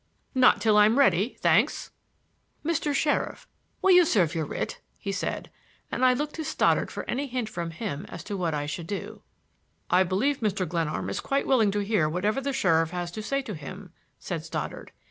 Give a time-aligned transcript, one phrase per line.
[0.33, 1.91] "Not till I'm ready,—thanks!"
[2.65, 2.91] "Mr.
[2.95, 3.47] Sheriff,
[3.83, 5.51] will you serve your writ?" he said,
[5.91, 8.87] and I looked to Stoddard for any hint from him as to what I should
[8.87, 9.21] do.
[9.91, 10.67] "I believe Mr.
[10.67, 14.43] Glenarm is quite willing to hear whatever the sheriff has to say to him," said
[14.43, 14.91] Stoddard.